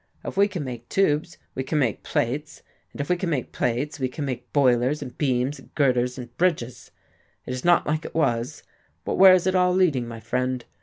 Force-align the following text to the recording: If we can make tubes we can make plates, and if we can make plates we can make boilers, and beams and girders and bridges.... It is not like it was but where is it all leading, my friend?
If 0.25 0.35
we 0.35 0.47
can 0.47 0.63
make 0.63 0.89
tubes 0.89 1.37
we 1.53 1.61
can 1.61 1.77
make 1.77 2.01
plates, 2.01 2.63
and 2.91 2.99
if 2.99 3.07
we 3.07 3.15
can 3.15 3.29
make 3.29 3.51
plates 3.51 3.99
we 3.99 4.07
can 4.07 4.25
make 4.25 4.51
boilers, 4.51 5.03
and 5.03 5.15
beams 5.15 5.59
and 5.59 5.75
girders 5.75 6.17
and 6.17 6.35
bridges.... 6.37 6.89
It 7.45 7.53
is 7.53 7.63
not 7.63 7.85
like 7.85 8.03
it 8.05 8.15
was 8.15 8.63
but 9.05 9.13
where 9.19 9.35
is 9.35 9.45
it 9.45 9.53
all 9.53 9.75
leading, 9.75 10.07
my 10.07 10.19
friend? 10.19 10.65